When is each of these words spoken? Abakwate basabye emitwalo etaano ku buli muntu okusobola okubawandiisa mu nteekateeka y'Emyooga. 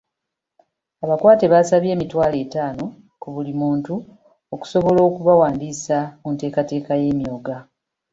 Abakwate 1.03 1.45
basabye 1.53 1.91
emitwalo 1.95 2.35
etaano 2.45 2.85
ku 3.21 3.27
buli 3.33 3.53
muntu 3.61 3.93
okusobola 4.53 4.99
okubawandiisa 5.09 5.97
mu 6.21 6.29
nteekateeka 6.33 6.91
y'Emyooga. 7.01 7.57